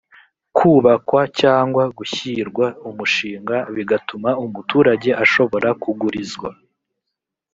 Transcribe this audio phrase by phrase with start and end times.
[0.57, 6.49] kubakwa cyangwa gushyirwa umushinga bigatuma umuturage ashobora kuugurizwa